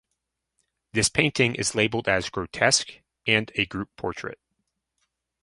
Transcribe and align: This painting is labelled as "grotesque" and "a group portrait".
This 0.93 1.09
painting 1.09 1.53
is 1.53 1.75
labelled 1.75 2.07
as 2.07 2.31
"grotesque" 2.31 2.89
and 3.27 3.51
"a 3.53 3.67
group 3.67 3.91
portrait". 3.97 4.39